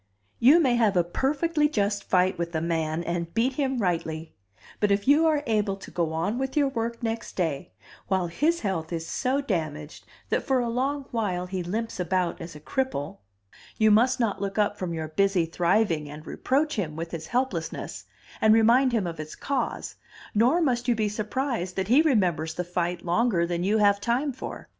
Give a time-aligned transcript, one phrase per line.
[0.39, 4.33] "You may have a perfectly just fight with a man and beat him rightly;
[4.79, 7.73] but if you are able to go on with your work next day,
[8.07, 12.55] while his health is so damaged that for a long while he limps about as
[12.55, 13.19] a cripple,
[13.77, 18.05] you must not look up from your busy thriving and reproach him with his helplessness,
[18.41, 19.97] and remind him of its cause;
[20.33, 24.33] nor must you be surprised that he remembers the fight longer than you have time
[24.33, 24.67] for.